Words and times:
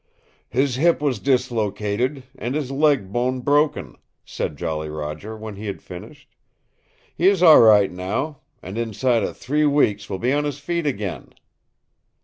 "His 0.49 0.77
hip 0.77 0.99
was 0.99 1.19
dislocated 1.19 2.23
and 2.35 2.55
his 2.55 2.71
leg 2.71 3.13
bone 3.13 3.41
broken," 3.41 3.97
said 4.25 4.57
Jolly 4.57 4.89
Roger 4.89 5.37
when 5.37 5.57
he 5.57 5.67
had 5.67 5.79
finished. 5.79 6.35
"He 7.15 7.27
is 7.27 7.43
all 7.43 7.61
right 7.61 7.91
now, 7.91 8.39
and 8.63 8.79
inside 8.79 9.21
of 9.21 9.37
three 9.37 9.67
weeks 9.67 10.09
will 10.09 10.17
be 10.17 10.33
on 10.33 10.43
his 10.43 10.57
feet 10.57 10.87
again." 10.87 11.29